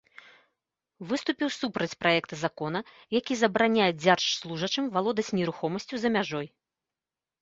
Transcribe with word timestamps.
Выступіў 1.09 1.49
супраць 1.57 1.97
праекта 2.03 2.39
закона, 2.45 2.79
які 3.19 3.33
забараняе 3.41 3.91
дзяржслужачым 4.03 4.85
валодаць 4.97 5.31
нерухомасцю 5.41 5.95
за 6.07 6.13
мяжой. 6.17 6.47